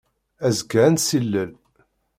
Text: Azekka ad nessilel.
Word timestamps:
Azekka 0.47 0.77
ad 0.85 0.91
nessilel. 0.93 1.51